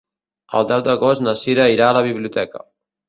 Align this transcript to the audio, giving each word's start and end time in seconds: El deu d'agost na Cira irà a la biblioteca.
El 0.59 0.63
deu 0.71 0.81
d'agost 0.87 1.23
na 1.25 1.35
Cira 1.43 1.67
irà 1.77 1.91
a 1.91 1.97
la 1.99 2.03
biblioteca. 2.11 2.65